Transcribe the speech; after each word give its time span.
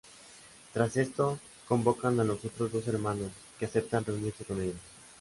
Tras 0.73 0.97
esto, 0.97 1.37
convocan 1.67 2.19
a 2.19 2.23
los 2.23 2.43
otros 2.43 2.71
dos 2.71 2.87
hermanos, 2.87 3.31
que 3.59 3.65
aceptan 3.65 4.03
reunirse 4.03 4.43
con 4.45 4.59
ellos. 4.59 4.79